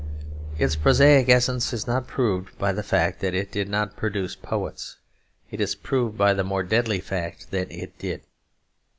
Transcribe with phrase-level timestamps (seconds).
[0.57, 4.97] Its prosaic essence is not proved by the fact that it did not produce poets:
[5.51, 8.23] it is proved by the more deadly fact that it did.